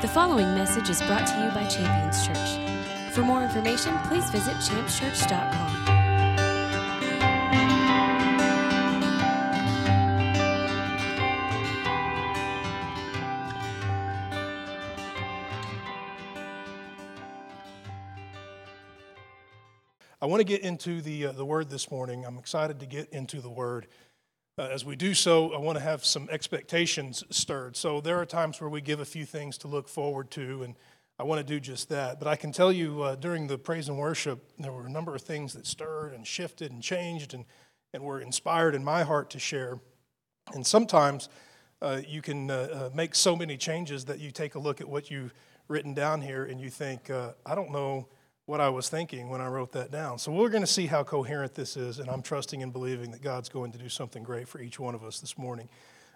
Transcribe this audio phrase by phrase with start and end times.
[0.00, 3.12] The following message is brought to you by Champions Church.
[3.12, 5.90] For more information, please visit championschurch.com.
[20.22, 22.24] I want to get into the, uh, the word this morning.
[22.24, 23.86] I'm excited to get into the word.
[24.60, 27.78] Uh, as we do so, I want to have some expectations stirred.
[27.78, 30.74] So there are times where we give a few things to look forward to, and
[31.18, 32.18] I want to do just that.
[32.18, 35.14] But I can tell you uh, during the praise and worship, there were a number
[35.14, 37.46] of things that stirred and shifted and changed and,
[37.94, 39.78] and were inspired in my heart to share.
[40.52, 41.30] And sometimes
[41.80, 44.88] uh, you can uh, uh, make so many changes that you take a look at
[44.90, 45.32] what you've
[45.68, 48.08] written down here and you think, uh, I don't know
[48.50, 50.18] what I was thinking when I wrote that down.
[50.18, 53.22] So we're going to see how coherent this is, and I'm trusting and believing that
[53.22, 55.68] God's going to do something great for each one of us this morning.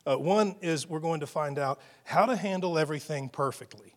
[0.04, 3.94] Uh, one is we're going to find out how to handle everything perfectly.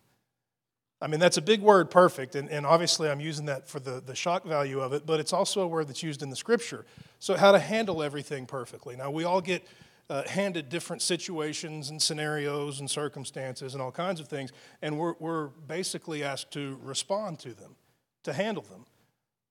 [1.02, 4.00] I mean, that's a big word, perfect, and, and obviously I'm using that for the,
[4.00, 6.86] the shock value of it, but it's also a word that's used in the scripture.
[7.18, 8.94] So, how to handle everything perfectly.
[8.94, 9.66] Now, we all get
[10.08, 15.14] uh, handed different situations and scenarios and circumstances and all kinds of things, and we're,
[15.18, 17.74] we're basically asked to respond to them
[18.24, 18.86] to handle them.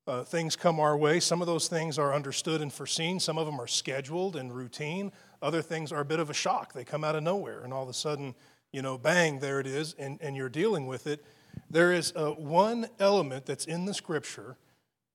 [0.08, 1.20] Uh, things come our way.
[1.20, 3.20] Some of those things are understood and foreseen.
[3.20, 5.12] Some of them are scheduled and routine.
[5.42, 6.74] Other things are a bit of a shock.
[6.74, 8.34] They come out of nowhere, and all of a sudden,
[8.72, 11.26] you know, bang, there it is, and, and you're dealing with it.
[11.70, 14.58] There is uh, one element that's in the scripture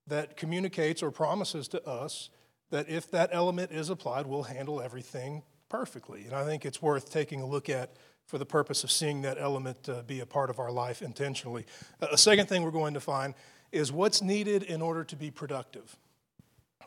[0.06, 2.28] that communicates or promises to us
[2.70, 6.24] that if that element is applied, we'll handle everything perfectly.
[6.24, 7.96] And I think it's worth taking a look at
[8.32, 11.66] for the purpose of seeing that element uh, be a part of our life intentionally.
[12.00, 13.34] Uh, a second thing we're going to find
[13.72, 15.98] is what's needed in order to be productive.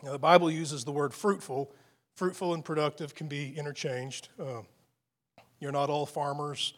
[0.02, 1.72] Now, the Bible uses the word fruitful.
[2.16, 4.30] Fruitful and productive can be interchanged.
[4.40, 4.64] Uh,
[5.60, 6.74] you're not all farmers.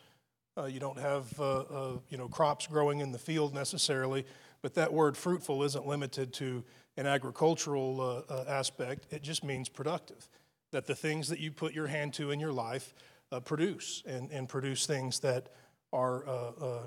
[0.57, 4.25] Uh, you don't have uh, uh, you know crops growing in the field necessarily,
[4.61, 6.61] but that word fruitful isn't limited to
[6.97, 9.07] an agricultural aspect.
[9.11, 10.27] It just means productive.
[10.71, 12.93] That the things that you put your hand to in your life
[13.31, 15.49] uh, produce and, and produce things that
[15.93, 16.79] are uh, uh,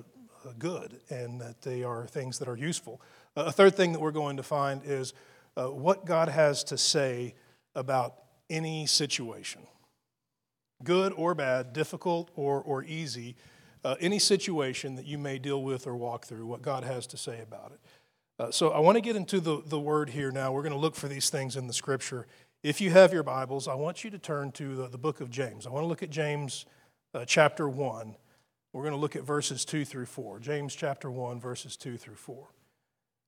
[0.58, 3.00] good and that they are things that are useful.
[3.36, 5.12] Uh, a third thing that we're going to find is
[5.56, 7.34] uh, what God has to say
[7.74, 8.14] about
[8.48, 9.62] any situation
[10.82, 13.36] good or bad, difficult or, or easy,
[13.84, 17.16] uh, any situation that you may deal with or walk through, what God has to
[17.16, 17.80] say about it.
[18.38, 20.52] Uh, so I want to get into the, the word here now.
[20.52, 22.26] We're going to look for these things in the scripture.
[22.62, 25.30] If you have your Bibles, I want you to turn to the, the book of
[25.30, 25.66] James.
[25.66, 26.66] I want to look at James
[27.14, 28.14] uh, chapter 1.
[28.74, 30.40] We're going to look at verses 2 through 4.
[30.40, 32.48] James chapter 1, verses 2 through 4.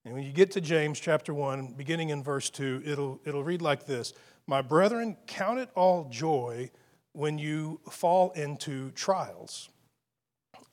[0.05, 3.63] And when you get to James chapter 1, beginning in verse 2, it'll, it'll read
[3.63, 4.13] like this
[4.47, 6.71] My brethren, count it all joy
[7.13, 9.71] when you fall into trials,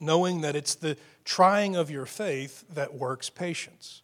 [0.01, 4.01] knowing that it's the trying of your faith that works patience.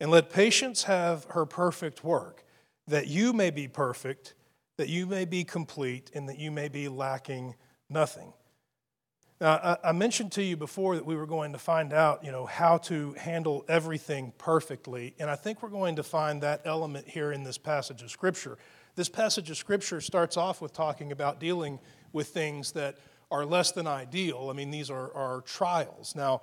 [0.00, 2.46] And let patience have her perfect work
[2.90, 4.34] that you may be perfect,
[4.76, 7.54] that you may be complete, and that you may be lacking
[7.88, 8.32] nothing.
[9.40, 12.44] Now, I mentioned to you before that we were going to find out, you know,
[12.44, 17.32] how to handle everything perfectly, and I think we're going to find that element here
[17.32, 18.58] in this passage of Scripture.
[18.96, 21.78] This passage of Scripture starts off with talking about dealing
[22.12, 22.98] with things that
[23.30, 24.48] are less than ideal.
[24.50, 26.14] I mean, these are, are trials.
[26.14, 26.42] Now,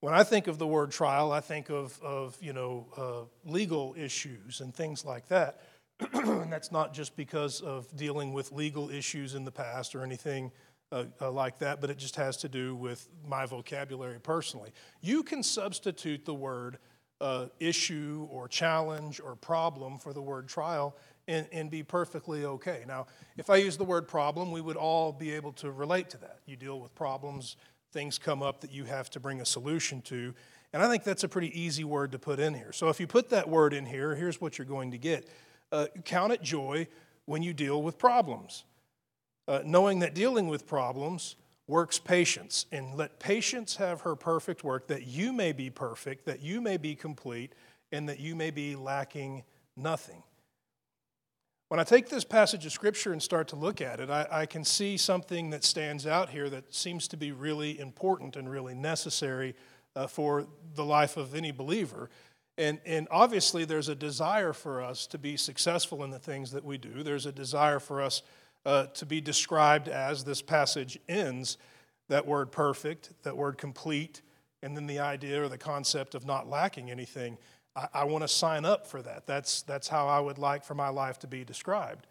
[0.00, 3.94] when I think of the word trial, I think of, of you know, uh, legal
[3.96, 5.60] issues and things like that.
[6.12, 10.50] and that's not just because of dealing with legal issues in the past or anything
[10.90, 14.72] uh, uh, like that, but it just has to do with my vocabulary personally.
[15.00, 16.78] You can substitute the word
[17.20, 20.96] uh, issue or challenge or problem for the word trial
[21.28, 22.84] and, and be perfectly okay.
[22.86, 26.18] Now, if I use the word problem, we would all be able to relate to
[26.18, 26.40] that.
[26.46, 27.56] You deal with problems,
[27.92, 30.34] things come up that you have to bring a solution to.
[30.72, 32.72] And I think that's a pretty easy word to put in here.
[32.72, 35.28] So if you put that word in here, here's what you're going to get
[35.72, 36.86] uh, count it joy
[37.24, 38.64] when you deal with problems,
[39.48, 41.36] uh, knowing that dealing with problems
[41.66, 42.66] works patience.
[42.70, 46.76] And let patience have her perfect work, that you may be perfect, that you may
[46.76, 47.54] be complete,
[47.90, 49.44] and that you may be lacking
[49.76, 50.22] nothing.
[51.68, 54.46] When I take this passage of Scripture and start to look at it, I, I,
[54.46, 58.74] can see something that stands out here that seems to be really important and really
[58.74, 59.54] necessary
[59.96, 62.10] uh, for the life of any believer.
[62.58, 66.64] And, and obviously, there's a desire for us to be successful in the things that
[66.64, 67.02] we do.
[67.02, 68.22] There's a desire for us
[68.66, 71.56] uh, to be described as this passage ends
[72.08, 74.20] that word perfect, that word complete,
[74.62, 77.38] and then the idea or the concept of not lacking anything.
[77.74, 79.26] I, I want to sign up for that.
[79.26, 82.06] That's, that's how I would like for my life to be described.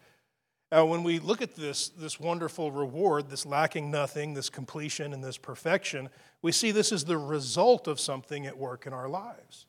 [0.71, 5.23] Now, when we look at this, this wonderful reward, this lacking nothing, this completion, and
[5.23, 6.09] this perfection,
[6.41, 9.65] we see this is the result of something at work in our lives.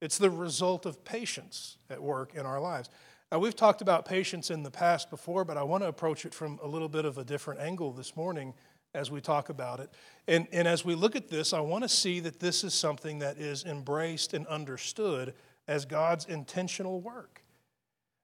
[0.00, 2.88] It's the result of patience at work in our lives.
[3.30, 6.34] Now, we've talked about patience in the past before, but I want to approach it
[6.34, 8.54] from a little bit of a different angle this morning
[8.92, 9.90] as we talk about it.
[10.26, 13.20] And, and as we look at this, I want to see that this is something
[13.20, 15.34] that is embraced and understood
[15.68, 17.44] as God's intentional work.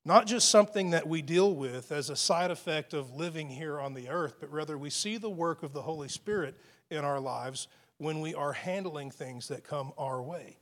[0.05, 3.95] Not just something that we deal with as a side effect of living here on
[3.95, 6.57] the earth, but rather we see the work of the Holy Spirit
[6.91, 7.69] in our lives
[7.99, 10.59] when we are handling things that come our way.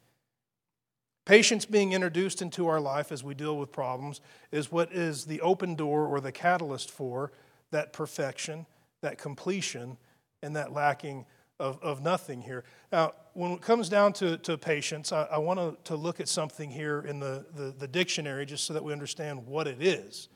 [1.25, 4.21] Patience being introduced into our life as we deal with problems
[4.53, 7.32] is what is the open door or the catalyst for
[7.71, 8.67] that perfection,
[9.00, 9.97] that completion,
[10.43, 11.25] and that lacking
[11.59, 12.65] of, of nothing here.
[12.93, 16.71] Now, when it comes down to, to patience, I, I want to, look at something
[16.71, 20.29] here in the, the, the, dictionary just so that we understand what it is.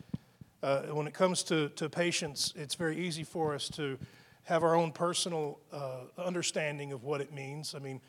[0.63, 3.99] Uh, when it comes to, to patience, it's very easy for us to
[4.45, 7.75] have our own personal uh, understanding of what it means.
[7.75, 8.01] I mean,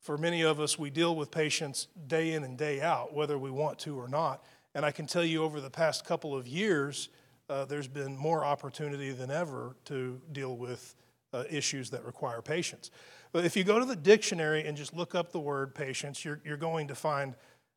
[0.00, 3.50] for many of us, we deal with patience day in and day out, whether we
[3.50, 4.44] want to or not.
[4.74, 7.08] And I can tell you over the past couple of years,
[7.48, 10.94] uh, there's been more opportunity than ever to deal with
[11.32, 12.90] uh, issues that require patience.
[13.32, 16.40] But if you go to the dictionary and just look up the word patience, you're,
[16.44, 17.34] you're going to find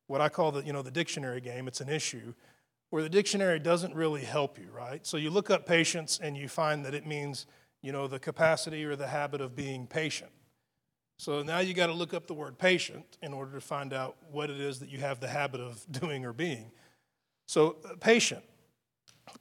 [0.08, 1.68] what I call the, you know, the dictionary game.
[1.68, 2.34] It's an issue
[2.90, 5.06] where the dictionary doesn't really help you, right?
[5.08, 7.46] So you look up patience and you find that it means,
[7.82, 10.32] you know, the capacity or the habit of being patient.
[11.22, 14.18] So now you got to look up the word patient in order to find out
[14.32, 16.72] what it is that you have the habit of doing or being.
[17.46, 18.42] So, uh, patient,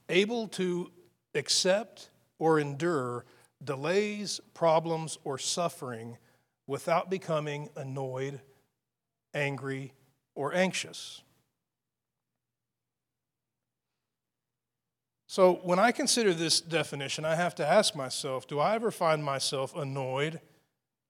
[0.07, 0.91] able to
[1.33, 3.25] accept or endure
[3.63, 6.19] delays, problems, or suffering
[6.67, 8.41] without becoming annoyed,
[9.33, 9.93] angry,
[10.35, 11.23] or anxious.
[15.25, 19.23] So, when I consider this definition, I have to ask myself do I ever find
[19.23, 20.41] myself annoyed?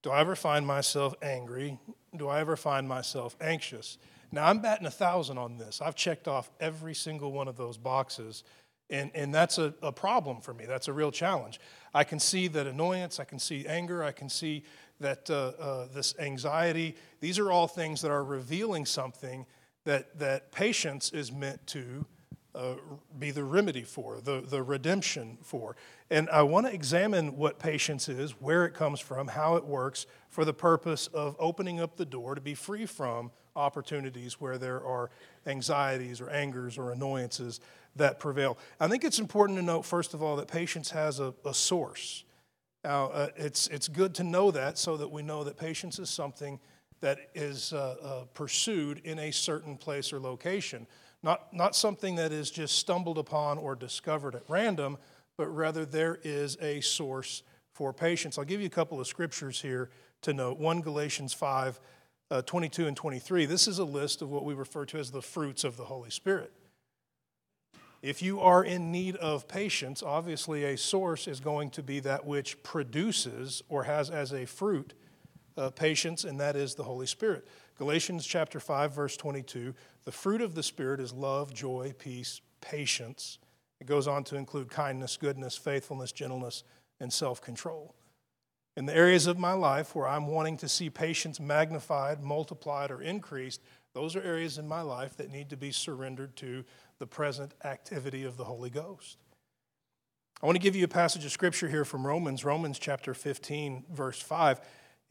[0.02, 1.78] Do I ever find myself angry?
[2.16, 3.98] Do I ever find myself anxious?
[4.32, 5.80] Now, I'm batting a thousand on this.
[5.80, 8.44] I've checked off every single one of those boxes,
[8.90, 10.64] and, and that's a, a problem for me.
[10.66, 11.60] That's a real challenge.
[11.94, 14.64] I can see that annoyance, I can see anger, I can see
[15.00, 16.96] that uh, uh, this anxiety.
[17.20, 19.46] These are all things that are revealing something
[19.84, 22.06] that, that patience is meant to
[22.54, 22.74] uh,
[23.18, 25.76] be the remedy for, the, the redemption for.
[26.10, 30.06] And I want to examine what patience is, where it comes from, how it works,
[30.28, 34.84] for the purpose of opening up the door to be free from opportunities where there
[34.84, 35.10] are
[35.46, 37.60] anxieties or angers or annoyances
[37.96, 38.58] that prevail.
[38.80, 42.24] I think it's important to note, first of all, that patience has a, a source.
[42.84, 46.10] Now, uh, it's, it's good to know that so that we know that patience is
[46.10, 46.58] something
[47.00, 50.86] that is uh, uh, pursued in a certain place or location.
[51.22, 54.98] Not, not something that is just stumbled upon or discovered at random,
[55.36, 57.42] but rather there is a source
[57.72, 58.38] for patience.
[58.38, 59.90] I'll give you a couple of scriptures here
[60.22, 60.58] to note.
[60.58, 61.80] 1 Galatians 5
[62.30, 63.44] uh, 22 and 23.
[63.44, 66.10] This is a list of what we refer to as the fruits of the Holy
[66.10, 66.50] Spirit.
[68.00, 72.26] If you are in need of patience, obviously a source is going to be that
[72.26, 74.94] which produces or has as a fruit
[75.56, 77.46] uh, patience, and that is the Holy Spirit.
[77.78, 79.74] Galatians chapter 5, verse 22
[80.04, 83.38] the fruit of the Spirit is love, joy, peace, patience.
[83.80, 86.64] It goes on to include kindness, goodness, faithfulness, gentleness,
[87.00, 87.94] and self control.
[88.76, 93.02] In the areas of my life where I'm wanting to see patience magnified, multiplied, or
[93.02, 93.60] increased,
[93.92, 96.64] those are areas in my life that need to be surrendered to
[96.98, 99.18] the present activity of the Holy Ghost.
[100.42, 103.84] I want to give you a passage of scripture here from Romans, Romans chapter 15,
[103.92, 104.60] verse 5.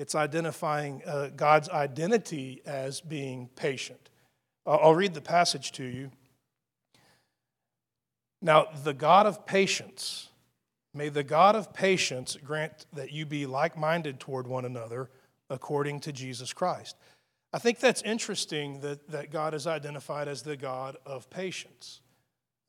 [0.02, 4.10] It's identifying uh, God's identity as being patient.
[4.66, 6.10] I'll read the passage to you.
[8.42, 10.30] Now, the God of patience,
[10.96, 15.12] may the God of patience grant that you be like minded toward one another
[15.52, 16.96] according to Jesus Christ.
[17.54, 22.01] I think that's interesting that, that God is identified as the God of patience.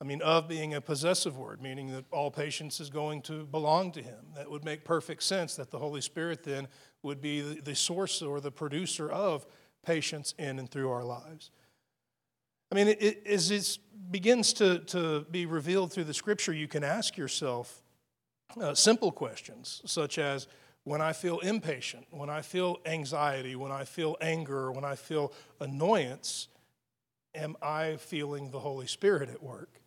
[0.03, 3.93] I mean, of being a possessive word, meaning that all patience is going to belong
[3.93, 4.19] to Him.
[4.35, 6.67] That would make perfect sense that the Holy Spirit then
[7.03, 9.45] would be the, source or the producer of
[9.85, 11.51] patience in and through our lives.
[12.69, 13.77] I mean, it, as it
[14.11, 17.81] begins to, to be revealed through the scripture, you can ask yourself
[18.59, 20.47] uh, simple questions such as,
[20.83, 25.31] when I feel impatient, when I feel anxiety, when I feel anger, when I feel
[25.61, 26.49] annoyance,
[27.33, 29.79] am I feeling the Holy Spirit at work?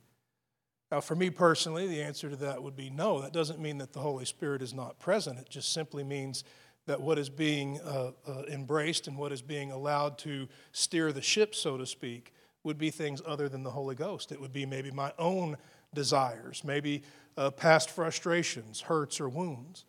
[0.91, 3.21] Now, for me personally, the answer to that would be no.
[3.21, 5.39] That doesn't mean that the Holy Spirit is not present.
[5.39, 6.45] It just simply means
[6.87, 11.23] that what is being uh, uh, embraced and what is being allowed to steer the
[11.23, 14.31] ship, so to speak, would be things other than the Holy Ghost.
[14.31, 15.57] It would be maybe my own
[15.93, 17.03] desires, maybe
[17.37, 19.85] uh, past frustrations, hurts, or wounds.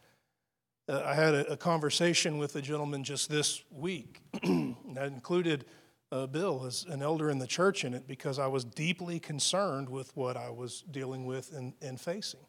[0.90, 5.66] Uh, I had a, a, conversation with a gentleman just this week that included
[6.12, 9.90] uh, Bill as an elder in the church in it because I was deeply concerned
[9.90, 12.46] with what I was dealing with and, and facing.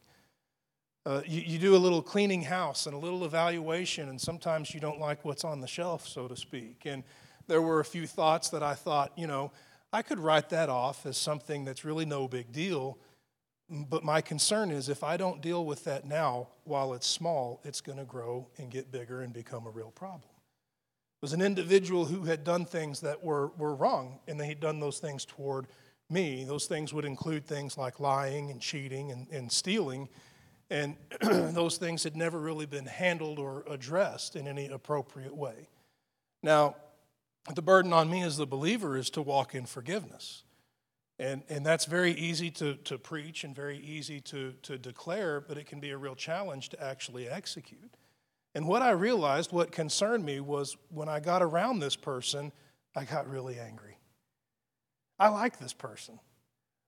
[1.07, 4.81] Uh, you, you, do a little cleaning house and a little evaluation, and sometimes you
[4.81, 6.83] don't like what's on the shelf, so to speak.
[6.85, 7.03] And
[7.47, 9.51] there were a few thoughts that I thought, you know,
[9.93, 12.99] I could write that off as something that's really no big deal.
[13.71, 17.81] But my concern is if I don't deal with that now while it's small, it's
[17.81, 20.31] going to grow and get bigger and become a real problem.
[21.21, 24.79] Was an individual who had done things that were, were wrong, and they had done
[24.79, 25.67] those things toward
[26.09, 26.45] me.
[26.45, 30.09] Those things would include things like lying and cheating and, and stealing.
[30.71, 35.69] And those things had never really been handled or addressed in any appropriate way.
[36.43, 36.77] Now,
[37.55, 40.45] the burden on me as the believer is to walk in forgiveness.
[41.19, 45.59] And, and that's very easy to, to preach and very easy to, to declare, but
[45.59, 47.93] it can be a real challenge to actually execute.
[48.55, 52.53] And what I realized, what concerned me, was when I got around this person,
[52.97, 53.99] I got really angry.
[55.19, 56.19] I like this person.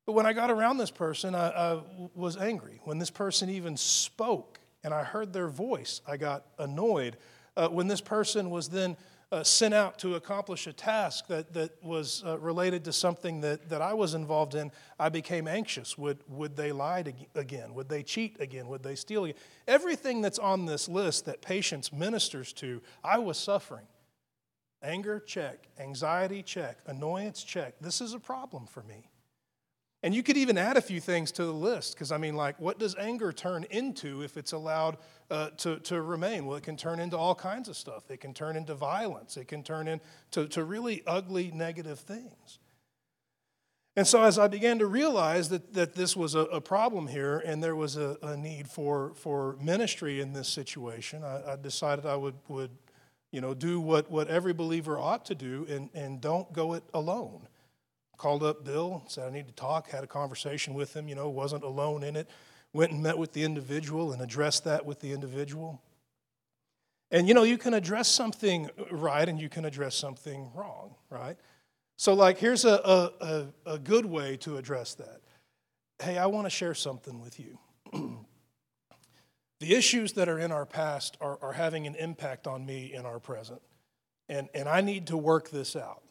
[0.06, 1.82] But when I got around this person, I, I
[2.14, 2.80] was angry.
[2.84, 7.16] When this person even spoke and I heard their voice, I got annoyed.
[7.56, 8.96] Uh, when this person was then
[9.32, 13.68] uh, sent out to accomplish a task that, that was uh, related to something that,
[13.68, 15.96] that I was involved in, I became anxious.
[15.96, 17.74] Would, would they lie again?
[17.74, 18.66] Would they cheat again?
[18.68, 19.36] Would they steal again?
[19.68, 23.86] Everything that's on this list that patience ministers to, I was suffering.
[24.82, 25.68] Anger, check.
[25.78, 26.78] Anxiety, check.
[26.86, 27.74] Annoyance, check.
[27.80, 29.09] This is a problem for me.
[30.02, 32.58] And you could even add a few things to the list, because I mean, like,
[32.58, 34.96] what does anger turn into if it's allowed
[35.30, 36.46] uh, to, to remain?
[36.46, 38.10] Well, it can turn into all kinds of stuff.
[38.10, 39.36] It can turn into violence.
[39.36, 42.58] It can turn into to really ugly, negative things.
[43.94, 47.38] And so, as I began to realize that, that this was a, a problem here
[47.44, 52.06] and there was a, a, need for, for ministry in this situation, I, I decided
[52.06, 52.70] I would, would
[53.32, 56.84] you know, do what, what every believer ought to do and, and don't go it
[56.94, 57.48] alone
[58.20, 61.30] called up Bill, said I need to talk, had a conversation with him, you know,
[61.30, 62.28] wasn't alone in it.
[62.74, 65.80] Went and met with the individual and addressed that with the individual.
[67.10, 71.36] And you know, you can address something right and you can address something wrong, right?
[71.96, 75.20] So, like, here's a, a, a, good way to address that.
[75.98, 77.58] Hey, I want to share something with you.
[79.60, 83.06] the issues that are in our past are, are having an impact on me in
[83.06, 83.60] our present.
[84.28, 86.02] And, and I need to work this out.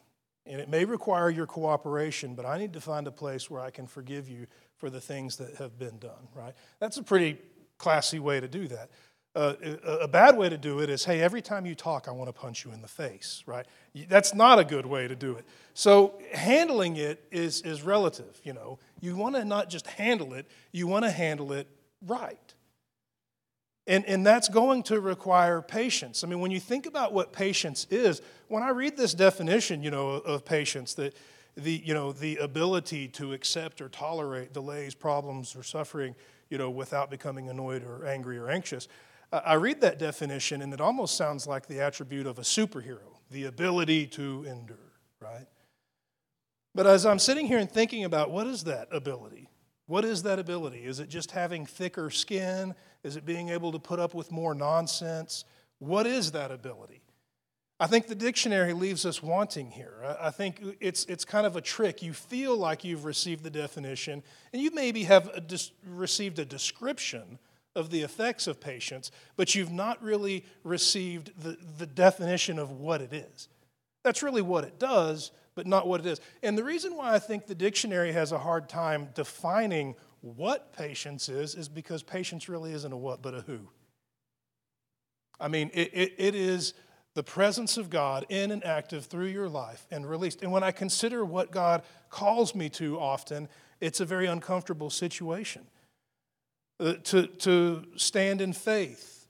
[0.50, 3.70] And it may require your cooperation, but I need to find a place where I
[3.70, 6.54] can forgive you for the things that have been done, right?
[6.80, 7.38] That's a pretty
[7.78, 8.90] classy way to do that.
[9.36, 9.54] Uh,
[10.02, 12.34] a bad way to do it is, hey, every time you talk, I want to
[12.34, 13.66] punch you in the face, right?
[14.08, 15.46] That's not a good way to do it.
[15.76, 18.80] So handling it is, is relative, you know.
[19.00, 21.68] You want to not just handle it, you want to handle it
[22.06, 22.49] right.
[23.88, 26.24] And, and that's going to require patience.
[26.24, 29.90] I mean, when you think about what patience is, when I read this definition, you
[29.90, 31.16] know, of patience, that
[31.56, 36.16] the, you know, the ability to accept or tolerate delays, problems, or suffering,
[36.50, 38.88] you know, without becoming annoyed or angry or anxious,
[39.32, 43.46] I read that definition and it almost sounds like the attribute of a superhero, the
[43.46, 44.78] ability to endure,
[45.20, 45.46] right?
[46.74, 49.50] But as I'm sitting here and thinking about what is that ability?
[49.86, 50.86] What is that ability?
[50.86, 52.74] Is it just having thicker skin?
[53.04, 55.46] Is it being able to put up with more nonsense?
[55.80, 57.02] What is that ability?
[57.80, 60.18] I think the dictionary leaves us wanting here.
[60.20, 62.02] I think it's, it's kind of a trick.
[62.02, 66.46] You feel like you've received the definition, and you maybe have a dis- received a
[66.46, 67.40] description
[67.78, 73.02] of the effects of patience, but you've not really received the, the definition of what
[73.02, 73.48] it is.
[74.04, 76.20] That's really what it does, but not what it is.
[76.44, 81.30] And the reason why I think the dictionary has a hard time defining what patience
[81.30, 83.60] is, is because patience really isn't a what, but a who.
[85.40, 86.74] I mean, it, it, it is
[87.16, 90.42] the presence of God in and active through your life and released.
[90.42, 93.48] And when I consider what God calls me to often,
[93.80, 95.66] it's a very uncomfortable situation.
[96.80, 99.28] Uh, to, to stand in faith,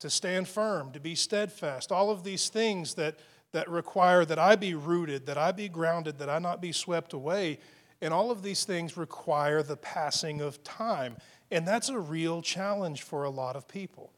[0.00, 3.18] to stand firm, to be steadfast, all of these things that
[3.52, 7.12] that require that I be rooted, that I be grounded, that I not be swept
[7.12, 7.58] away.
[8.00, 11.16] And all of these things require the passing of time.
[11.50, 14.12] And that's a real challenge for a lot of people.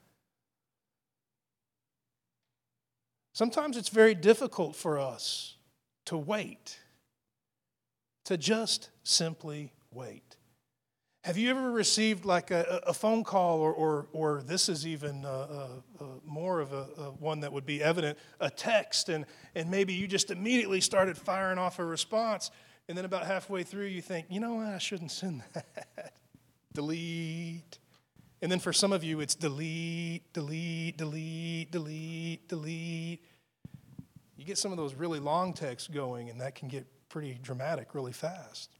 [3.32, 5.56] Sometimes it's very difficult for us
[6.06, 6.78] to wait,
[8.24, 10.36] to just simply wait.
[11.24, 15.24] Have you ever received like a, a phone call, or, or, or, this is even
[15.24, 15.68] uh, uh,
[16.02, 19.92] uh, more of a, a, one that would be evident, a text, and, and maybe
[19.92, 22.50] you just immediately started firing off a response,
[22.90, 26.12] and then about halfway through you think, you know what, I shouldn't send that.
[26.74, 27.78] delete.
[28.42, 33.24] And then for some of you, it's delete, delete, delete, delete, delete.
[34.36, 37.94] You get some of those really long texts going, and that can get pretty dramatic
[37.94, 38.70] really fast.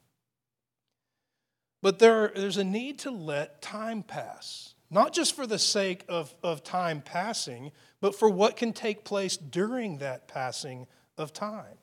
[1.81, 6.35] But there, there's a need to let time pass, not just for the sake of,
[6.43, 11.77] of time passing, but for what can take place during that passing of time.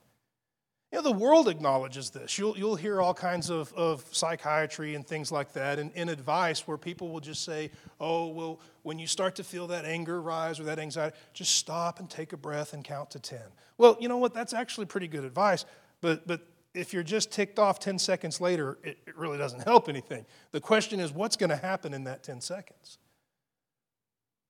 [0.92, 2.38] You know, the world acknowledges this.
[2.38, 6.66] You'll, you'll hear all kinds of, of psychiatry and things like that and in advice
[6.66, 10.62] where people will just say, oh, well, when you start to feel that anger rise
[10.62, 13.40] or that anxiety, just stop and take a breath and count to 10.
[13.78, 14.34] Well, you know what?
[14.34, 15.66] That's actually pretty good advice,
[16.00, 19.90] but, but if you're just ticked off 10 seconds later, it, it really doesn't help
[19.90, 20.26] anything.
[20.52, 22.98] The question is, what's going to happen in that 10 seconds?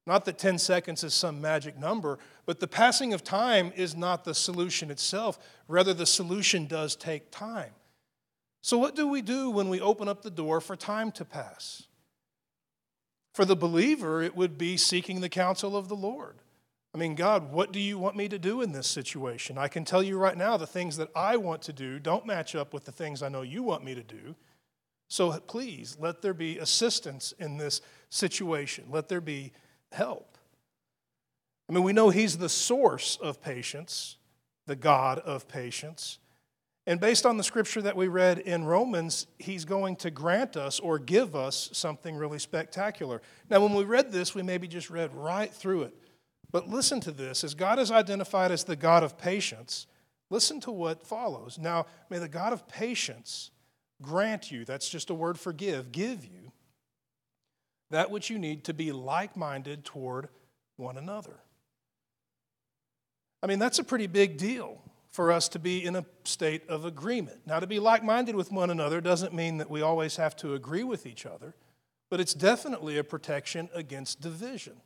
[0.07, 4.23] Not that 10 seconds is some magic number, but the passing of time is not
[4.23, 5.37] the solution itself.
[5.67, 7.71] Rather, the solution does take time.
[8.61, 11.83] So, what do we do when we open up the door for time to pass?
[13.33, 16.37] For the believer, it would be seeking the counsel of the Lord.
[16.95, 19.57] I mean, God, what do you want me to do in this situation?
[19.57, 22.55] I can tell you right now the things that I want to do don't match
[22.55, 24.35] up with the things I know you want me to do.
[25.09, 28.85] So please, let there be assistance in this situation.
[28.89, 29.51] Let there be
[29.97, 30.37] help.
[31.67, 34.17] I mean, we know He's the source of patience,
[34.67, 36.19] the God of patience.
[36.85, 40.79] And based on the scripture that we read in Romans, He's going to grant us
[40.79, 43.21] or give us something really spectacular.
[43.49, 45.93] Now, when we read this, we maybe just read right through it.
[46.51, 49.87] But listen to this as God is identified as the God of patience,
[50.29, 51.57] listen to what follows.
[51.59, 53.51] Now, may the God of patience
[54.01, 56.46] grant you, that's just a word for give, give you
[57.91, 60.29] that which you need to be like minded toward
[60.75, 61.39] one another.
[63.41, 66.85] I mean, that's a pretty big deal for us to be in a state of
[66.85, 67.39] agreement.
[67.45, 70.53] Now, to be like minded with one another doesn't mean that we always have to
[70.53, 71.55] agree with each other,
[72.09, 74.81] but it's definitely a protection against division.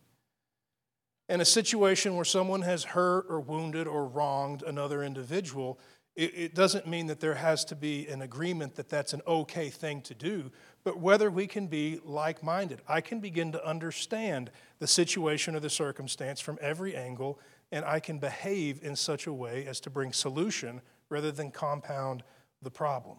[1.27, 5.80] In a situation where someone has hurt or wounded or wronged another individual,
[6.15, 10.02] it, doesn't mean that there has to be an agreement that that's an okay thing
[10.02, 10.52] to do,
[10.84, 12.82] but whether we can be like minded.
[12.88, 17.39] I can begin to understand the situation or the circumstance from every angle,
[17.72, 22.24] and I can behave in such a way as to bring solution rather than compound
[22.62, 23.17] the problem.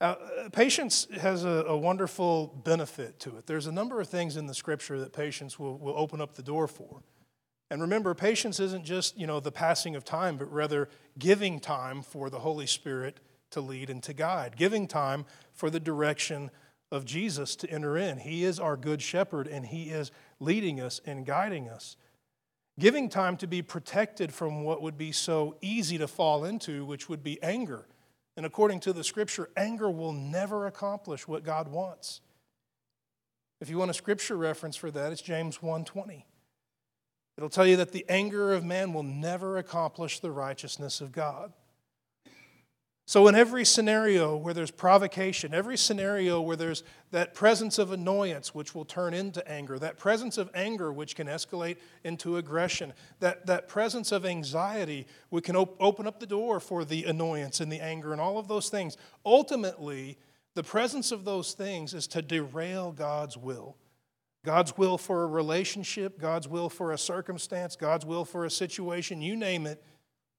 [0.00, 3.46] Now, uh, patience has a, a, wonderful benefit to it.
[3.46, 6.42] There's a number of things in the scripture that patience will, will open up the
[6.42, 7.02] door for.
[7.70, 10.88] And remember, patience isn't just, you know, the passing of time, but rather
[11.20, 13.20] giving time for the Holy Spirit
[13.52, 16.50] to lead and to guide, giving time for the direction
[16.90, 18.18] of Jesus to enter in.
[18.18, 20.10] He is our good shepherd and he is
[20.40, 21.96] leading us and guiding us.
[22.78, 27.08] Giving time to be protected from what would be so easy to fall into, which
[27.08, 27.86] would be anger.
[28.36, 32.20] And according to the scripture, anger will never accomplish what God wants.
[33.60, 36.24] If you want a scripture reference for that, it's James 1:20.
[37.36, 41.52] It'll tell you that the anger of man will never accomplish the righteousness of God.
[43.04, 48.54] So, in every scenario where there's provocation, every scenario where there's that presence of annoyance
[48.54, 53.46] which will turn into anger, that presence of anger which can escalate into aggression, that,
[53.46, 57.72] that presence of anxiety, we can op- open up the door for the annoyance and
[57.72, 58.96] the anger and all of those things.
[59.26, 60.16] Ultimately,
[60.54, 63.76] the presence of those things is to derail God's will.
[64.44, 69.22] God's will for a relationship, God's will for a circumstance, God's will for a situation,
[69.22, 69.82] you name it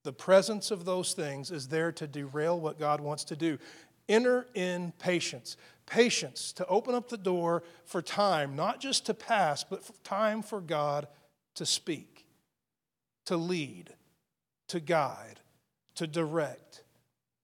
[0.03, 3.57] the presence of those things is there to derail what God wants to do.
[4.09, 5.55] Enter in patience.
[5.85, 10.41] Patience to open up the door for time, not just to pass, but for time
[10.41, 11.07] for God
[11.55, 12.25] to speak,
[13.25, 13.93] to lead,
[14.69, 15.39] to guide,
[15.95, 16.83] to direct,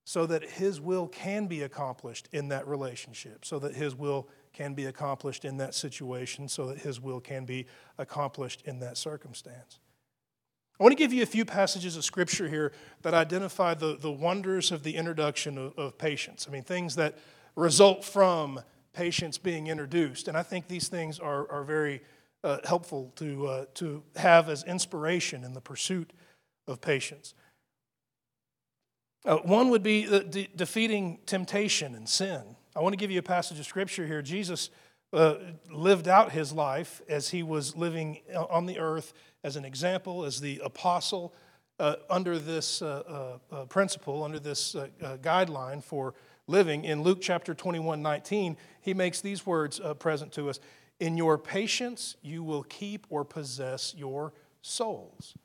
[0.05, 4.73] so that His will can be accomplished in that relationship, so that His will can
[4.73, 7.67] be accomplished in that situation, so that His will can be
[7.97, 9.79] accomplished in that circumstance.
[10.79, 14.11] I want to give you a few passages of scripture here that identify the, the
[14.11, 16.45] wonders of the introduction of, of patience.
[16.47, 17.17] I mean, things that
[17.55, 18.61] result from
[18.93, 20.29] patience being introduced.
[20.29, 22.01] And I think these things are, are very
[22.45, 26.13] uh, helpful to, uh, to have as inspiration in the pursuit
[26.65, 27.33] of patience.
[29.25, 32.55] Uh, one would be de- defeating temptation and sin.
[32.73, 34.21] I want to give you a passage of scripture here.
[34.21, 34.69] Jesus
[35.11, 35.35] uh,
[35.69, 39.11] lived out his life as he was living on the earth
[39.43, 41.33] as an example, as the apostle,
[41.79, 44.87] uh, under this uh, uh, uh principle, under this uh,
[45.21, 46.13] guideline for
[46.47, 46.83] living.
[46.83, 50.59] In Luke chapter 21 19, he makes these words present to us
[50.99, 55.35] In your patience, you will keep or possess your souls.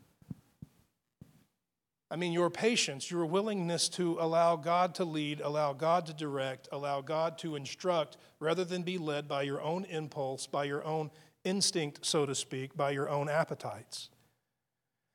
[2.11, 6.69] I mean, your patience, your willingness to allow God to lead, allow God to direct,
[6.71, 11.11] allow God to instruct, rather than be led by your own impulse, by your own
[11.45, 14.09] instinct, so to speak, by your own appetites.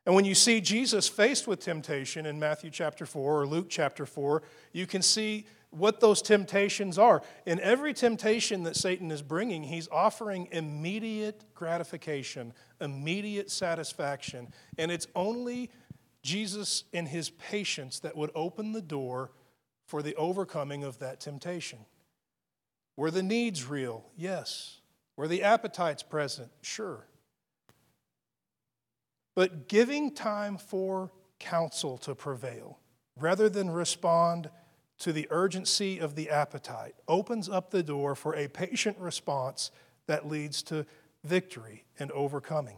[0.06, 4.06] And when you see Jesus faced with temptation in Matthew chapter 4 or Luke chapter
[4.06, 7.22] 4, you can see what those temptations are.
[7.46, 14.52] In every temptation that Satan is bringing, he's offering immediate gratification, immediate satisfaction.
[14.78, 15.70] And it's only
[16.24, 19.32] Jesus and his patience that would open the door
[19.86, 21.80] for the overcoming of that temptation.
[22.96, 24.06] Were the needs real?
[24.18, 24.79] Yes.
[25.20, 26.50] Were the appetites present?
[26.62, 27.06] Sure.
[29.36, 32.80] But giving time for counsel to prevail
[33.20, 34.50] rather than respond
[35.00, 39.72] to the urgency of the appetite opens up the door for a patient response
[40.08, 40.86] that leads to
[41.26, 42.78] victory and overcoming.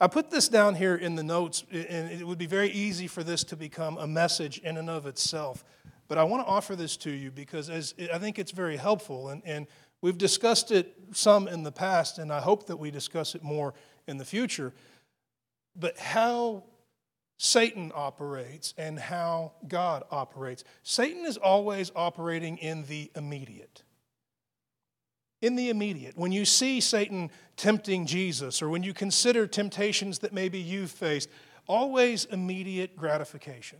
[0.00, 3.22] I put this down here in the notes, and it would be very easy for
[3.22, 5.64] this to become a message in and of itself.
[6.08, 9.28] But I want to offer this to you because as I think it's very helpful,
[9.28, 9.68] and, and
[10.02, 13.74] we've discussed it some in the past, and I hope that we discuss it more
[14.06, 14.72] in the future.
[15.74, 16.64] But how
[17.38, 20.64] Satan operates and how God operates.
[20.82, 23.84] Satan is always operating in the immediate.
[25.40, 26.18] In the immediate.
[26.18, 31.28] When you see Satan tempting Jesus, or when you consider temptations that maybe you've faced,
[31.68, 33.78] always immediate gratification.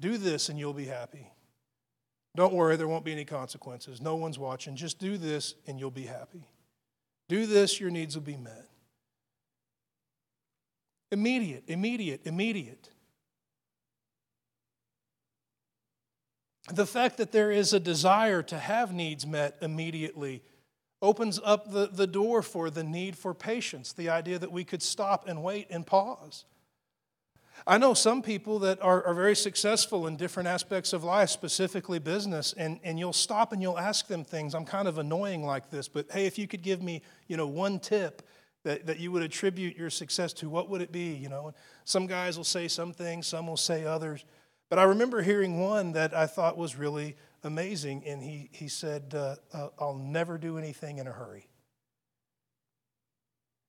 [0.00, 1.30] Do this and you'll be happy.
[2.38, 4.00] Don't worry, there won't be any consequences.
[4.00, 4.76] No one's watching.
[4.76, 6.44] Just do this and you'll be happy.
[7.28, 8.68] Do this, your needs will be met.
[11.10, 12.90] Immediate, immediate, immediate.
[16.72, 20.44] The fact that there is a desire to have needs met immediately
[21.02, 24.82] opens up the, the door for the need for patience, the idea that we could
[24.84, 26.44] stop and wait and pause.
[27.66, 31.98] I know some people that are, are very successful in different aspects of life, specifically
[31.98, 34.54] business, and, and you'll stop and you'll ask them things.
[34.54, 37.46] I'm kind of annoying like this, but hey, if you could give me, you know,
[37.46, 38.22] one tip
[38.64, 41.14] that, that you would attribute your success to, what would it be?
[41.14, 41.52] You know,
[41.84, 44.24] some guys will say some things, some will say others.
[44.68, 49.14] But I remember hearing one that I thought was really amazing, and he, he said,
[49.14, 51.47] uh, uh, I'll never do anything in a hurry.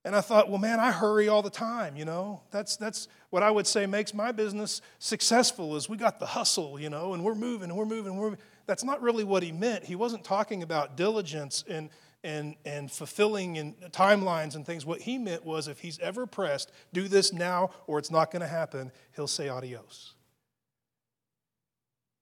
[0.05, 2.41] And I thought, well, man, I hurry all the time, you know.
[2.51, 6.79] That's, that's what I would say makes my business successful is we got the hustle,
[6.79, 8.13] you know, and we're moving and we're moving.
[8.13, 8.45] And we're, moving.
[8.65, 9.83] that's not really what he meant.
[9.83, 11.89] He wasn't talking about diligence and,
[12.23, 14.85] and, and fulfilling in timelines and things.
[14.85, 18.41] What he meant was if he's ever pressed, do this now or it's not going
[18.41, 20.13] to happen, he'll say adios.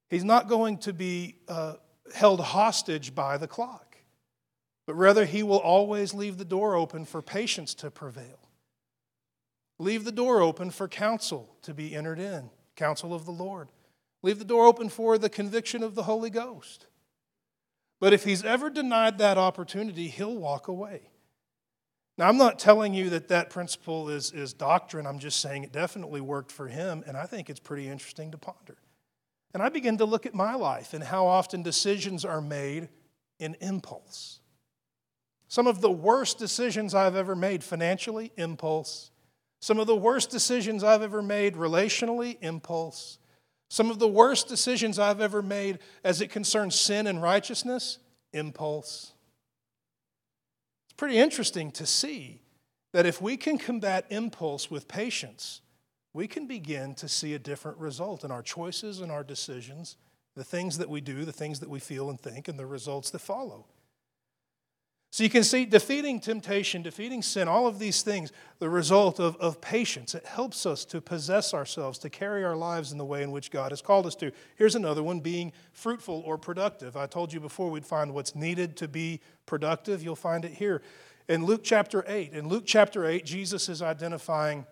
[0.09, 1.75] He's not going to be uh,
[2.13, 3.86] held hostage by the clock,
[4.87, 8.39] but rather he will always leave the door open for patience to prevail.
[9.77, 13.67] Leave the door open for counsel to be entered in, counsel of the Lord.
[14.23, 16.87] Leave the door open for the conviction of the Holy Ghost.
[17.99, 21.09] But if he's ever denied that opportunity, he'll walk away.
[22.17, 25.05] Now, I'm not telling you that that principle is, is doctrine.
[25.05, 28.37] I'm just saying it definitely worked for him, and I think it's pretty interesting to
[28.37, 28.77] ponder.
[29.53, 32.89] And I begin to look at my life and how often decisions are made
[33.37, 34.39] in impulse.
[35.47, 39.11] Some of the worst decisions I've ever made financially, impulse.
[39.59, 43.17] Some of the worst decisions I've ever made relationally, impulse.
[43.69, 47.97] Some of the worst decisions I've ever made as it concerns sin and righteousness,
[48.33, 49.13] impulse.
[50.85, 52.41] It's pretty interesting to see
[52.93, 55.61] that if we can combat impulse with patience,
[56.13, 59.97] we can begin to see a different result in our choices and our decisions,
[60.35, 63.09] the things that we do, the things that we feel and think, and the results
[63.11, 63.65] that follow.
[65.17, 69.35] So you can see defeating temptation, defeating sin, all of these things, the result of,
[69.37, 70.13] of patience.
[70.13, 73.49] It helps us to possess ourselves, to carry our lives in the way in which
[73.49, 74.31] God has called us to.
[74.57, 76.95] Here's another one being fruitful or productive.
[76.95, 80.03] I told you before we'd find what's needed to be productive.
[80.03, 80.83] You'll find it here.
[81.27, 84.67] In Luke chapter 8, in Luke chapter 8, Jesus is identifying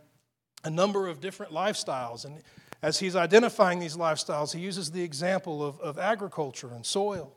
[0.63, 2.23] a number of different lifestyles.
[2.23, 2.43] And
[2.83, 7.33] as he's identifying these lifestyles, he uses the example of, of agriculture and soil.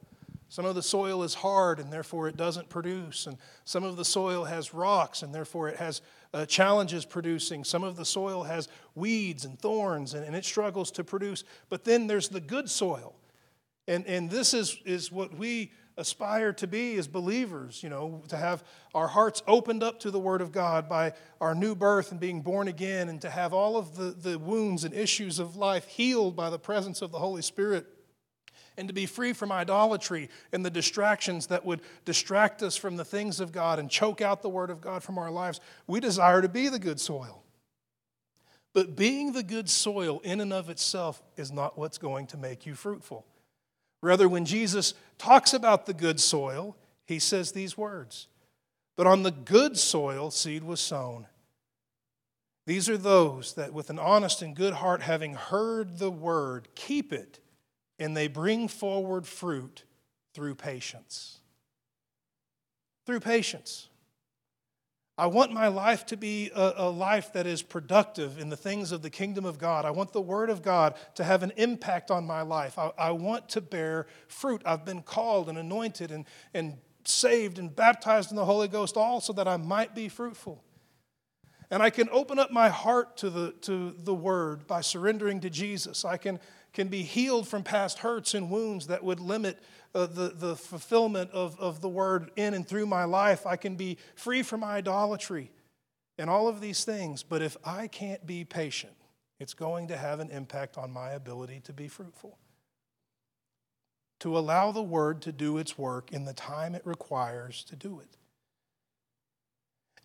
[0.48, 3.26] Some of the soil is hard and therefore it doesn't produce.
[3.26, 6.00] And some of the soil has rocks and therefore it has
[6.32, 7.64] uh, challenges producing.
[7.64, 11.44] Some of the soil has weeds and thorns and, and it struggles to produce.
[11.68, 13.14] But then there's the good soil.
[13.86, 18.36] And, and this is, is what we aspire to be as believers, you know, to
[18.36, 22.20] have our hearts opened up to the Word of God by our new birth and
[22.20, 25.86] being born again, and to have all of the, the wounds and issues of life
[25.88, 27.86] healed by the presence of the Holy Spirit
[28.78, 33.04] and to be free from idolatry and the distractions that would distract us from the
[33.04, 35.60] things of God and choke out the Word of God from our lives.
[35.86, 37.42] We desire to be the good soil.
[38.72, 42.64] But being the good soil in and of itself is not what's going to make
[42.64, 43.26] you fruitful.
[44.00, 48.28] Rather, when Jesus talks about the good soil, he says these words
[48.96, 51.26] But on the good soil, seed was sown.
[52.66, 57.14] These are those that, with an honest and good heart, having heard the word, keep
[57.14, 57.40] it,
[57.98, 59.84] and they bring forward fruit
[60.34, 61.38] through patience.
[63.06, 63.88] Through patience.
[65.18, 68.92] I want my life to be a, a, life that is productive in the things
[68.92, 69.84] of the kingdom of God.
[69.84, 72.78] I want the Word of God to have an impact on my life.
[72.78, 74.62] I, I want to bear fruit.
[74.64, 79.20] I've been called and anointed and, and saved and baptized in the Holy Ghost, all
[79.20, 80.62] so that I might be fruitful.
[81.68, 85.50] And I can open up my heart to the, to the Word by surrendering to
[85.50, 86.04] Jesus.
[86.04, 86.38] I can,
[86.78, 89.58] can be healed from past hurts and wounds that would limit
[89.96, 93.48] uh, the, the fulfillment of, of the word in and through my life.
[93.48, 95.50] I can be free from idolatry
[96.18, 97.24] and all of these things.
[97.24, 98.92] But if I can't be patient,
[99.40, 102.38] it's going to have an impact on my ability to be fruitful.
[104.20, 107.98] To allow the word to do its work in the time it requires to do
[107.98, 108.16] it.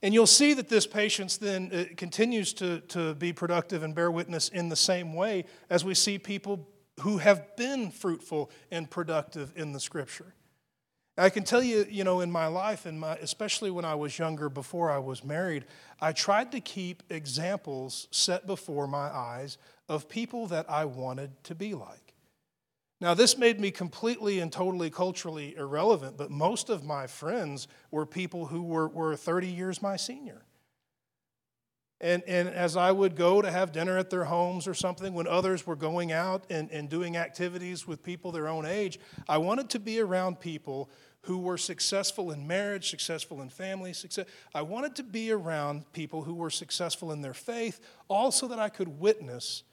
[0.04, 4.12] And you'll see that this patience then uh, continues to, to be productive and bear
[4.12, 6.68] witness in the same way as we see people
[7.00, 10.36] who have been fruitful and productive in the scripture.
[11.18, 14.20] I can tell you, you know, in my life, and my, especially when I was
[14.20, 15.63] younger, before I was married,
[16.02, 21.56] I tried to keep examples set before my eyes of people that I wanted to
[21.56, 22.03] be like.
[23.04, 28.06] Now, this made me completely and totally culturally irrelevant, but most of my friends were
[28.06, 30.46] people who were, were 30 years my senior.
[32.00, 35.28] And, and as I would go to have dinner at their homes or something, when
[35.28, 39.70] others were going out and, and doing activities with people their own age, I wanted
[39.72, 40.89] to be around people
[41.24, 44.28] who were successful in marriage, successful in family, success.
[44.56, 48.70] I wanted to be around people who were successful in their faith, also that I
[48.70, 49.63] could witness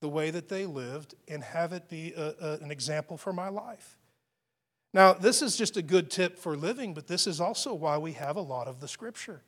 [0.00, 3.48] the way that they lived and have it be a, a, an example for my
[3.48, 3.98] life.
[4.92, 8.12] Now, this is just a good tip for living, but this is also why we
[8.12, 9.42] have a lot of the scripture.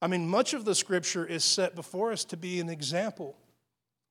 [0.00, 3.36] I mean, much of the scripture is set before us to be an example.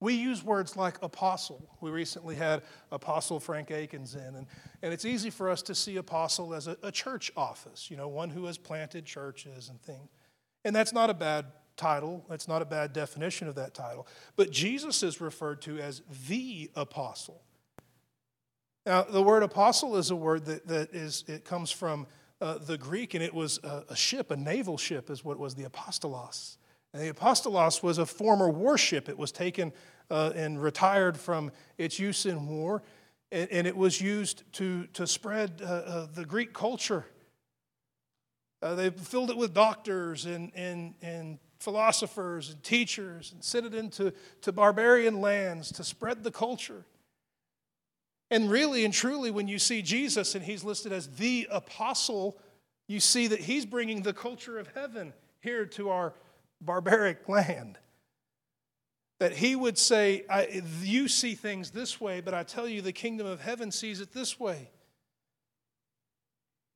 [0.01, 1.67] We use words like apostle.
[1.81, 4.45] We recently had Apostle Frank Akins in, and,
[4.81, 8.07] and it's easy for us to see apostle as a, a church office, you know,
[8.07, 10.09] one who has planted churches and things.
[10.63, 11.45] And that's not a bad
[11.79, 14.05] title, that's not a bad definition of that title.
[14.35, 17.41] But Jesus is referred to as the apostle.
[18.85, 22.05] Now, the word apostle is a word that, that is, it comes from
[22.41, 25.55] uh, the Greek, and it was a, a, ship, a naval ship, is what was
[25.55, 26.57] the apostolos.
[26.93, 29.09] And the apostolos was a former warship.
[29.09, 29.73] It was taken
[30.09, 32.81] uh, and retired from its use in war,
[33.31, 37.05] and, and it was used to, to spread uh, uh the Greek culture.
[38.61, 43.73] Uh, they filled it with doctors and, and, and philosophers and teachers and sent it
[43.73, 46.85] into to barbarian lands to spread the culture.
[48.31, 52.37] And really and truly, when you see Jesus and he's listed as the apostle,
[52.87, 56.13] you see that he's bringing the culture of heaven here to our
[56.61, 57.77] barbaric land.
[59.19, 60.23] That he would say,
[60.81, 64.13] You see things this way, but I tell you, the kingdom of heaven sees it
[64.13, 64.69] this way.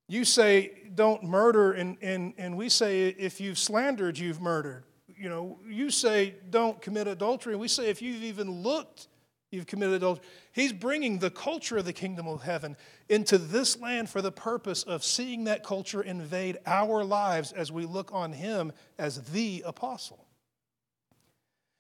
[0.08, 4.84] You say, Don't murder, and, and, and we say, If you've slandered, you've murdered.
[5.08, 9.08] You know, you say, Don't commit adultery, and we say, If you've even looked
[9.54, 10.26] you've committed adultery.
[10.52, 12.76] He's bringing the culture of the kingdom of heaven
[13.08, 17.86] into this land for the purpose of seeing that culture invade our lives as we
[17.86, 20.26] look on him as the apostle.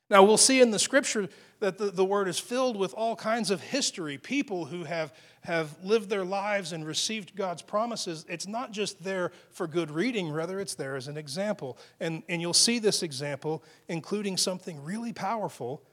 [0.09, 1.27] Now, we'll see in the scripture
[1.59, 5.11] that the, the word is filled with all kinds of history, people who have,
[5.43, 8.25] have lived their lives and received God's promises.
[8.29, 11.77] It's not just there for good reading, rather, it's there as an example.
[11.99, 15.83] And, and you'll see this example, including something really powerful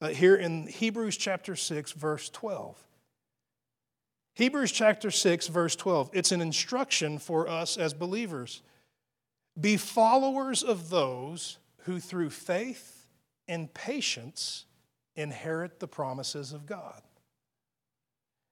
[0.00, 2.76] uh, here in Hebrews chapter 6, verse 12.
[4.34, 6.10] Hebrews chapter 6, verse 12.
[6.12, 8.62] It's an instruction for us as believers.
[9.60, 13.06] Be followers of those who through faith
[13.48, 14.64] and patience
[15.16, 17.02] inherit the promises of God.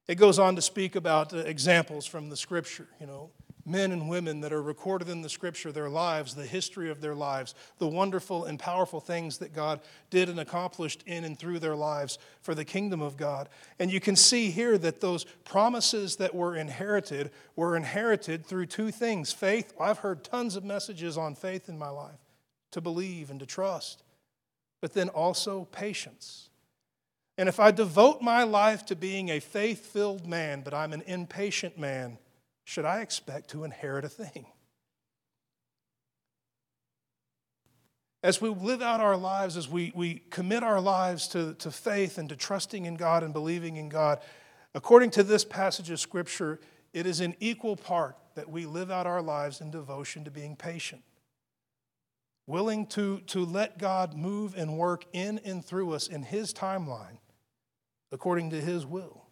[0.09, 3.31] It goes on to speak about uh, examples from the scripture, you know,
[3.67, 7.17] men and women that are recorded in the scripture, their lives, the history of their
[7.17, 11.75] lives, the wonderful and powerful things that God did and accomplished in and through their
[11.75, 13.49] lives for the kingdom of God.
[13.81, 18.93] And you can see here that those promises that were inherited were inherited through two
[18.93, 19.75] things faith.
[19.81, 22.21] I've heard tons of messages on faith in my life
[22.71, 24.05] to believe and to trust,
[24.81, 26.51] but then also patience.
[27.39, 31.03] And if I devote my life to being a faith filled man, but I'm an
[31.07, 32.19] impatient man,
[32.65, 34.47] should I expect to inherit a thing?
[38.27, 42.19] as we live out our lives, as we, we commit our lives to, to faith
[42.19, 44.19] and to trusting in God and believing in God,
[44.75, 46.59] according to this passage of Scripture,
[46.93, 50.57] it is in equal part that we live out our lives in devotion to being
[50.57, 51.03] patient,
[52.49, 57.19] willing to, to let God move and work in and through us in His timeline,
[58.13, 59.27] according to His will.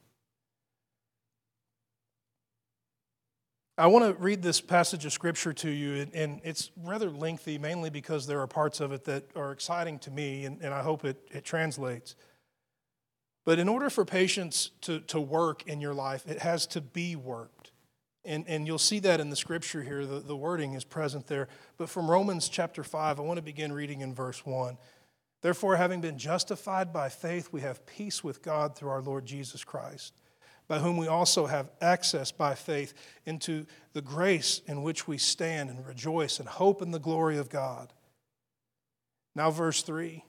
[3.76, 7.90] I want to read this passage of scripture to you, and it's rather lengthy, mainly
[7.90, 11.16] because there are parts of it that are exciting to me, and, I hope it,
[11.32, 12.14] it translates.
[13.44, 17.16] But in order for patience to, to work in your life, it has to be
[17.16, 17.72] worked.
[18.24, 20.06] And, and you'll see that in the scripture here.
[20.06, 21.48] The, the wording is present there.
[21.76, 24.78] But from Romans chapter 5, I want to begin reading in verse 1.
[25.44, 29.62] Therefore, having been justified by faith, we have peace with God through our Lord Jesus
[29.62, 30.14] Christ
[30.68, 32.94] by whom we also have access by faith
[33.26, 37.50] into the grace in which we stand and rejoice and hope in the glory of
[37.50, 37.92] God.
[39.34, 40.24] Now, verse 3.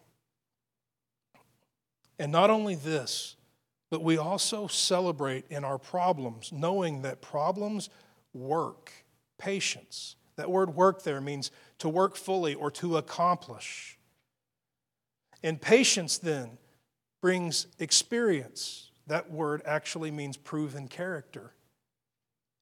[2.20, 3.38] And not only this,
[3.90, 7.90] but we also celebrate in our problems, knowing that problems
[8.34, 8.92] work,
[9.38, 10.18] patience.
[10.36, 13.98] That word work there means to work fully or to accomplish.
[15.46, 16.58] And patience then
[17.22, 21.54] brings experience that word actually means proven character.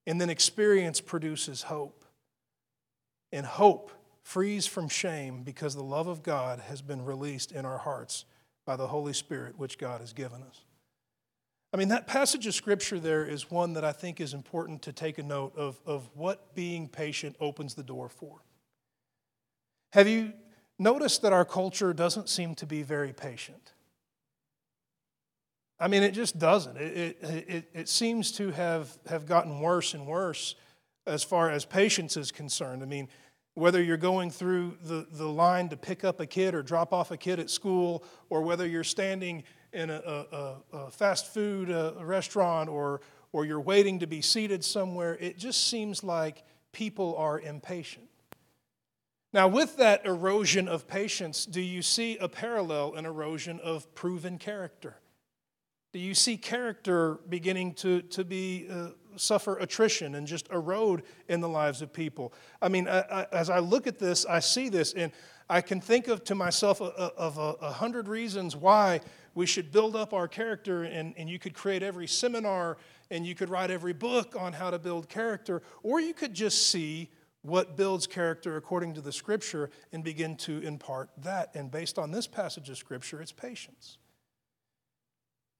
[0.06, 2.04] And then experience produces hope.
[3.32, 3.90] And hope
[4.22, 8.26] frees from shame because the love of God has been released in our hearts
[8.66, 10.64] by the Holy Spirit, which God has given us.
[11.72, 14.92] I mean, that passage of scripture there is one that I think is important to
[14.92, 18.42] take a note of, of what being patient opens the door for.
[19.94, 20.34] Have you
[20.78, 23.72] noticed that our culture doesn't seem to be very patient?
[25.78, 26.76] I mean, it just doesn't.
[26.76, 30.54] It, it, it, it, seems to have, have gotten worse and worse
[31.06, 32.82] as far as patience is concerned.
[32.82, 33.08] I mean,
[33.54, 37.10] whether you're going through the, the line to pick up a kid or drop off
[37.10, 41.92] a kid at school, or whether you're standing in a, a, a fast food uh,
[42.00, 43.00] restaurant or,
[43.32, 48.08] or you're waiting to be seated somewhere, it just seems like people are impatient.
[49.34, 54.38] Now, with that erosion of patience, do you see a parallel, an erosion of proven
[54.38, 54.94] character?
[55.92, 61.40] Do you see character beginning to, to be, uh, suffer attrition and just erode in
[61.40, 62.32] the lives of people?
[62.62, 65.10] I mean, I, I, as I look at this, I see this, and
[65.50, 69.00] I can think of to myself a, a, of a, a, hundred reasons why
[69.34, 72.76] we should build up our character, and, and you could create every seminar
[73.10, 76.68] and you could write every book on how to build character, or you could just
[76.68, 77.10] see
[77.44, 81.54] what builds character according to the scripture and begin to impart that.
[81.54, 83.98] And based on this passage of scripture, it's patience.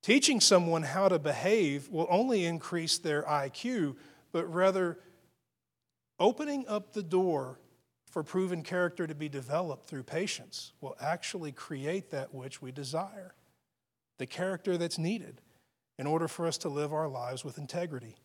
[0.02, 3.96] Teaching someone how to behave will only increase their IQ,
[4.32, 4.98] but rather
[6.18, 7.60] opening up the door
[8.06, 13.34] for proven character to be developed through patience will actually create that which we desire
[14.18, 15.42] the character that's needed
[15.98, 18.16] in order for us to live our lives with integrity.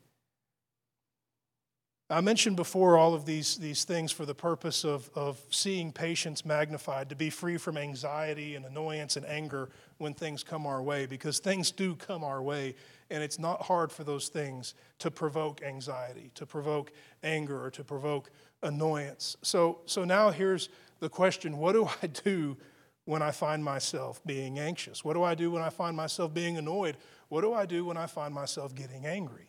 [2.11, 6.43] I mentioned before all of these, these things for the purpose of, of seeing patience
[6.43, 9.69] magnified, to be free from anxiety and annoyance and anger
[9.99, 12.73] when things come our way, because things do come our way,
[13.11, 16.91] and it's not hard for those things to provoke anxiety, to provoke
[17.23, 18.31] anger, or to provoke
[18.63, 19.37] annoyance.
[19.43, 20.69] So, so now here's
[20.99, 22.57] the question what do I do
[23.05, 25.05] when I find myself being anxious?
[25.05, 26.97] What do I do when I find myself being annoyed?
[27.27, 29.48] What do I do when I find myself getting angry?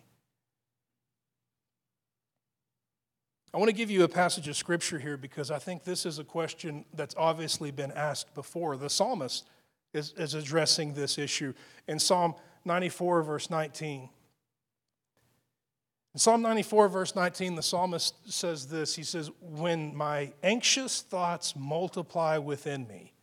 [3.53, 6.19] I want to give you a passage of scripture here because I think this is
[6.19, 8.77] a question that's obviously been asked before.
[8.77, 9.49] The psalmist
[9.93, 11.53] is, is addressing this issue
[11.89, 12.35] in Psalm
[12.65, 14.09] 94, verse 19.
[16.13, 21.57] In Psalm 94, verse 19, the psalmist says this He says, When my anxious thoughts
[21.57, 23.15] multiply within me,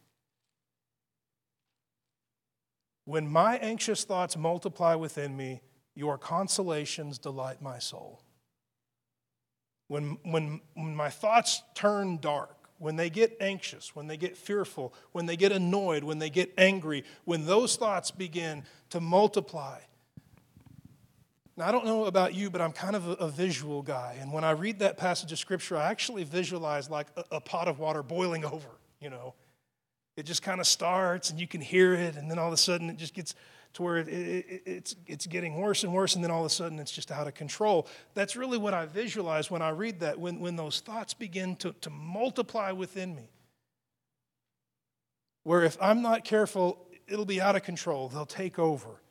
[3.05, 5.61] when my anxious thoughts multiply within me,
[5.95, 8.21] your consolations delight my soul.
[9.87, 14.93] When, when, when my thoughts turn dark, when they get anxious, when they get fearful,
[15.11, 19.79] when they get annoyed, when they get angry, when those thoughts begin to multiply.
[21.55, 24.17] Now, I don't know about you, but I'm kind of a, a visual guy.
[24.21, 27.67] And when I read that passage of scripture, I actually visualize like a, a pot
[27.67, 28.69] of water boiling over,
[29.01, 29.33] you know.
[30.15, 32.57] It just kind of starts and you can hear it, and then all of a
[32.57, 33.35] sudden it just gets
[33.73, 36.49] to where it, it, it's, it's getting worse and worse, and then all of a
[36.49, 37.87] sudden it's just out of control.
[38.13, 41.73] That's really what I visualize when I read that, when, when those thoughts begin to,
[41.81, 43.29] to multiply within me.
[45.43, 49.01] Where if I'm not careful, it'll be out of control, they'll take over.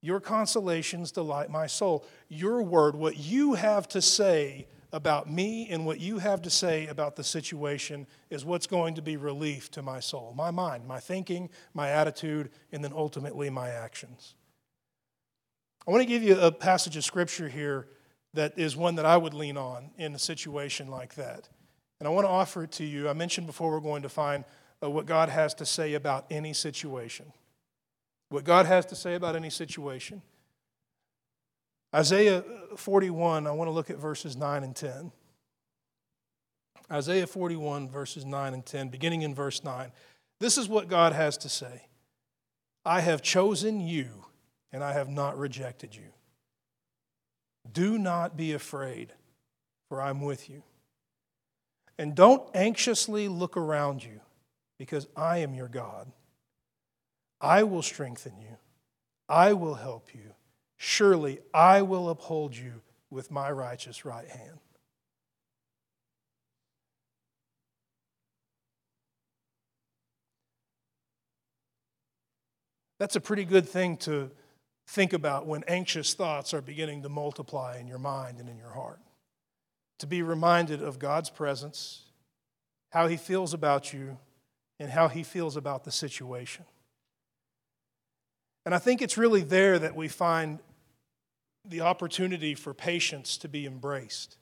[0.00, 2.04] Your consolations delight my soul.
[2.28, 6.86] Your word, what you have to say about me and what you have to say
[6.86, 11.00] about the situation is what's going to be relief to my soul, my mind, my
[11.00, 14.36] thinking, my attitude, and then ultimately my actions.
[15.84, 17.88] I want to give you a passage of scripture here
[18.34, 21.48] that is one that I would lean on in a situation like that.
[21.98, 23.08] And I want to offer it to you.
[23.08, 24.44] I mentioned before we're going to find
[24.80, 27.32] uh, what God has to say about any situation.
[28.28, 30.22] What God has to say about any situation.
[31.94, 32.42] Isaiah
[32.76, 35.12] 41, I want to look at verses 9 and 10.
[36.90, 39.92] Isaiah 41, verses 9 and 10, beginning in verse 9.
[40.40, 41.86] This is what God has to say
[42.84, 44.26] I have chosen you,
[44.72, 46.12] and I have not rejected you.
[47.72, 49.12] Do not be afraid,
[49.88, 50.62] for I'm with you.
[51.96, 54.20] And don't anxiously look around you,
[54.78, 56.10] because I am your God.
[57.40, 58.56] I will strengthen you,
[59.28, 60.33] I will help you.
[60.86, 64.58] Surely I will uphold you with my righteous right hand.
[72.98, 74.30] That's a pretty good thing to
[74.86, 78.72] think about when anxious thoughts are beginning to multiply in your mind and in your
[78.72, 79.00] heart.
[80.00, 82.02] To be reminded of God's presence,
[82.90, 84.18] how He feels about you,
[84.78, 86.66] and how He feels about the situation.
[88.66, 90.58] And I think it's really there that we find
[91.64, 94.36] the opportunity for patience to be embraced,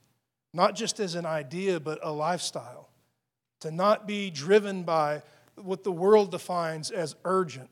[0.52, 2.88] not just as an idea, but a lifestyle.
[3.60, 5.22] To not be driven by
[5.54, 7.70] what the world defines as urgent,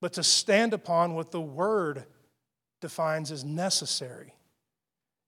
[0.00, 2.04] but to stand upon what the Word
[2.80, 4.34] defines as necessary.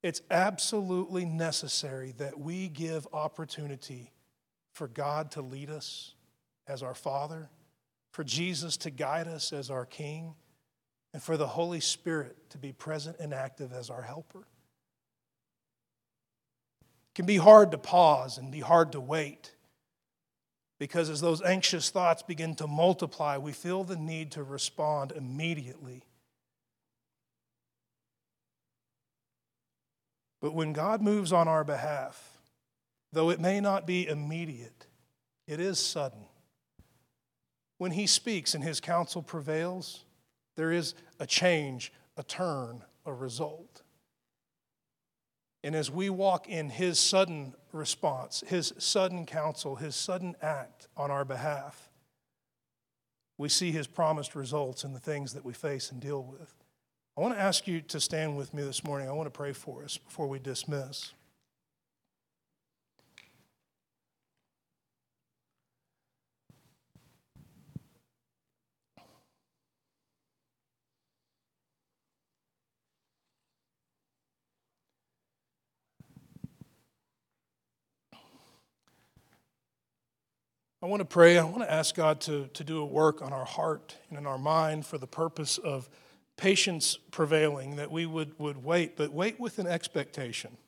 [0.03, 4.13] It's absolutely necessary that we give opportunity
[4.75, 6.15] for God to lead us
[6.67, 7.49] as our Father
[8.15, 10.37] for Jesus to guide us as our King,
[11.15, 14.41] and for the Holy Spirit to be present and active as our helper.
[16.81, 19.53] It can be hard to pause and be hard to wait
[20.81, 26.03] because as those anxious thoughts begin to multiply, we feel the need to respond immediately.
[30.43, 32.39] But when God moves on our behalf,
[33.13, 34.89] though it may not be immediate,
[35.47, 36.25] it is sudden.
[37.79, 40.05] When he speaks and his counsel prevails,
[40.57, 43.83] there is a change, a turn, a result.
[45.63, 51.11] And as we walk in his sudden response, his sudden counsel, his sudden act on
[51.11, 51.91] our behalf,
[53.39, 56.55] we see his promised results in the things that we face and deal with.
[57.17, 59.09] I want to ask you to stand with me this morning.
[59.09, 61.13] I want to pray for us before we dismiss.
[80.85, 81.39] I want to pray.
[81.39, 84.27] I want to ask God to, to do a work on our heart and in
[84.27, 85.89] our mind for the purpose of
[86.37, 90.59] patience prevailing, that we would, would wait, but wait with an expectation.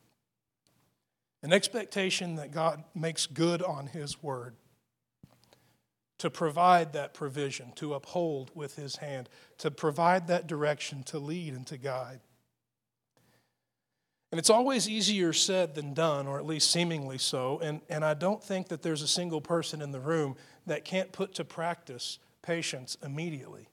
[1.42, 4.54] An expectation that God makes good on His word,
[6.16, 11.52] to provide that provision, to uphold with His hand, to provide that direction, to lead
[11.52, 12.20] and to guide.
[14.32, 17.60] And it's always easier said than done, or at least seemingly so.
[17.60, 21.12] And, and I don't think that there's a single person in the room that can't
[21.12, 23.68] put to practice patience immediately.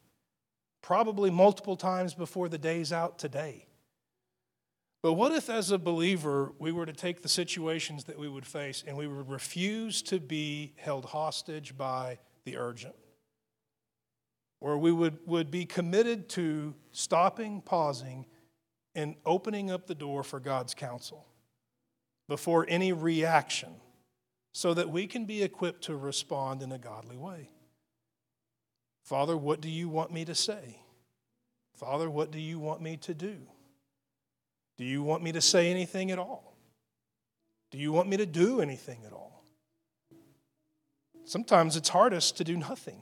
[0.82, 3.66] Probably multiple times before the day's out today.
[5.02, 8.46] But what if, as a believer, we were to take the situations that we would
[8.46, 12.96] face and we would refuse to be held hostage by the urgent?
[14.62, 18.26] Or we would, would be committed to stopping, pausing,
[18.96, 21.26] in opening up the door for God's counsel
[22.28, 23.70] before any reaction
[24.52, 27.50] so that we can be equipped to respond in a godly way.
[29.04, 30.80] Father, what do you want me to say?
[31.76, 33.36] Father, what do you want me to do?
[34.78, 36.56] Do you want me to say anything at all?
[37.72, 39.44] Do you want me to do anything at all?
[41.26, 43.02] Sometimes it's hardest to do nothing.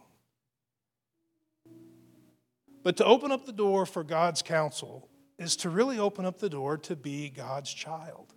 [2.83, 5.09] But to open up the door for God's counsel
[5.41, 8.33] is to really open up the door to be God's child.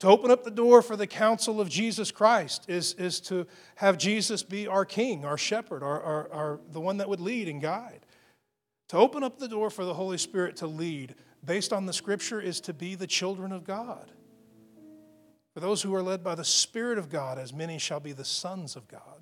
[0.00, 3.98] To open up the door for the counsel of Jesus Christ is, is to have
[3.98, 7.60] Jesus be our king, our shepherd, our, our, our, the one that would lead and
[7.60, 8.06] guide.
[8.88, 11.14] To open up the door for the Holy Spirit to lead,
[11.44, 14.10] based on the scripture, is to be the children of God.
[15.52, 18.24] For those who are led by the Spirit of God, as many shall be the
[18.24, 19.20] sons of God.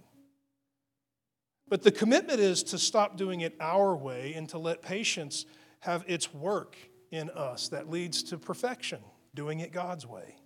[1.69, 5.45] But the commitment is to stop doing it our way and to let patience
[5.81, 6.77] have its work
[7.11, 9.01] in us that leads to perfection,
[9.35, 10.37] doing it God's way.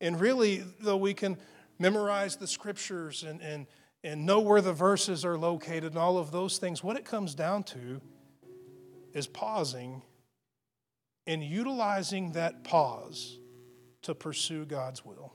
[0.00, 1.36] And really, though we can
[1.78, 3.66] memorize the scriptures and, and,
[4.02, 7.34] and know where the verses are located and all of those things, what it comes
[7.34, 8.00] down to
[9.12, 10.02] is pausing
[11.26, 13.38] and utilizing that pause
[14.02, 15.34] to pursue God's will.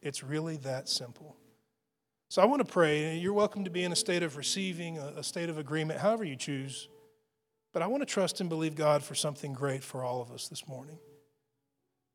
[0.00, 1.36] It's really that simple.
[2.28, 3.16] So I want to pray.
[3.16, 6.36] You're welcome to be in a state of receiving, a, state of agreement, however you
[6.36, 6.88] choose.
[7.72, 10.48] But I want to trust and believe God for something great for all of us
[10.48, 10.98] this morning.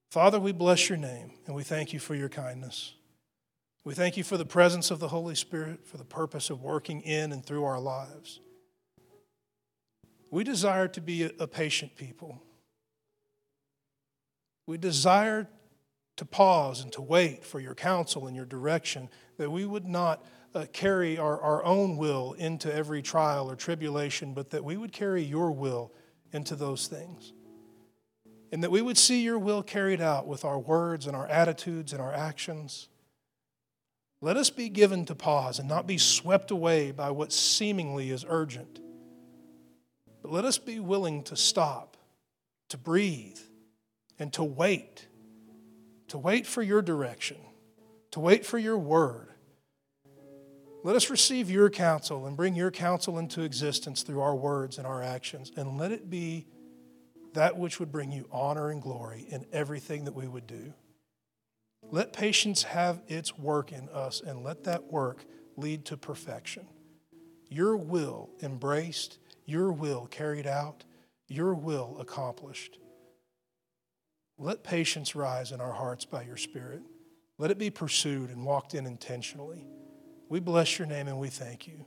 [0.10, 2.96] Father, we bless your name and we thank you for your kindness.
[3.84, 7.02] We thank you for the presence of the Holy Spirit, for the purpose of working
[7.02, 8.42] in and through our lives.
[10.30, 12.42] We desire to be a patient people.
[14.68, 15.48] We desire
[16.18, 20.24] to pause and to wait for your counsel and your direction, that we would not
[20.54, 24.92] uh, carry our, our own will into every trial or tribulation, but that we would
[24.92, 25.92] carry your will
[26.32, 27.34] into those things.
[28.52, 31.94] And that we would see your will carried out with our words and our attitudes
[31.94, 32.90] and our actions.
[34.20, 38.26] Let us be given to pause and not be swept away by what seemingly is
[38.28, 38.80] urgent.
[40.22, 41.98] But let us be willing to stop,
[42.70, 43.40] to breathe,
[44.20, 45.08] and to wait
[46.12, 47.38] to wait for your direction,
[48.12, 49.30] to wait for your word.
[50.84, 54.86] Let us receive your counsel and bring your counsel into existence through our words and
[54.86, 56.48] our actions, and let it be
[57.34, 60.74] that which would bring you honor and glory in everything that we would do.
[61.82, 65.24] Let patience have its work in us, and let that work
[65.56, 66.68] lead to perfection.
[67.48, 70.84] Your will embraced, your will carried out,
[71.30, 72.80] your will accomplished.
[74.44, 76.82] Let patience rise in our hearts by your Spirit.
[77.38, 79.68] Let it be pursued and walked in intentionally.
[80.30, 81.86] We bless your name and we thank you.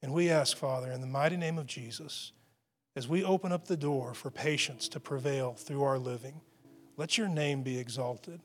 [0.00, 2.32] And we ask, Father, in the mighty name of Jesus,
[2.96, 6.40] as we open up the door for patience to prevail through our living,
[6.96, 8.40] let your name be exalted.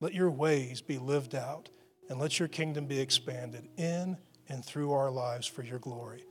[0.00, 1.70] Let your ways be lived out.
[2.10, 4.18] And let your kingdom be expanded in
[4.50, 6.26] and through our lives for your glory.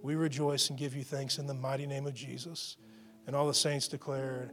[0.00, 2.76] We rejoice and give you thanks in the mighty name of Jesus.
[3.26, 4.52] And all the saints declared,